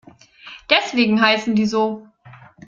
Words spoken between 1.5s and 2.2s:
die so.